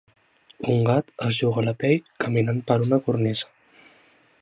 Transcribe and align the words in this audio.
Un 0.75 0.79
gat 0.87 1.11
es 1.27 1.37
juga 1.41 1.65
la 1.67 1.75
pell 1.83 2.01
caminant 2.25 2.65
per 2.73 2.81
una 2.89 3.03
cornisa. 3.09 3.55